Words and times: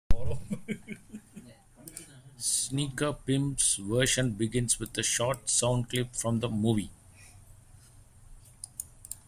Sneaker 2.39 3.13
Pimps' 3.13 3.75
version 3.75 4.31
begins 4.31 4.79
with 4.79 4.97
a 4.97 5.03
short 5.03 5.47
sound 5.47 5.89
clip 5.91 6.15
from 6.15 6.39
the 6.39 6.49
movie. 6.49 6.89